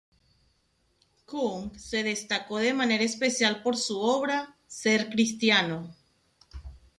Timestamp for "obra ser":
3.99-5.11